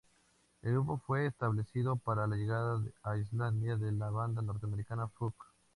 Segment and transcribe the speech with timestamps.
[0.63, 5.35] El grupo fue establecido para la llegada a Islandia de la banda norteamericana Fuck.